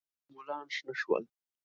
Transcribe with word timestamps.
ګلان 0.35 0.67
شنه 0.75 0.93
شول. 1.01 1.23